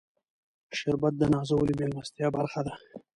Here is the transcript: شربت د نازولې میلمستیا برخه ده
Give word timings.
شربت 0.77 1.13
د 1.17 1.23
نازولې 1.33 1.73
میلمستیا 1.79 2.27
برخه 2.35 2.61
ده 2.67 2.73